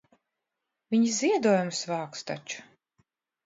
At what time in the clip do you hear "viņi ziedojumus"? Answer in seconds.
0.95-1.85